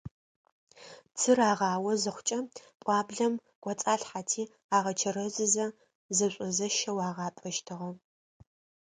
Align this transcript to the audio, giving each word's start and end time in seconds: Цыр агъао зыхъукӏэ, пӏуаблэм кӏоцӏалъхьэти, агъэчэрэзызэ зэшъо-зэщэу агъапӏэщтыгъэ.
Цыр 1.19 1.39
агъао 1.51 1.91
зыхъукӏэ, 2.01 2.39
пӏуаблэм 2.83 3.33
кӏоцӏалъхьэти, 3.63 4.43
агъэчэрэзызэ 4.75 5.65
зэшъо-зэщэу 6.15 6.99
агъапӏэщтыгъэ. 7.07 7.89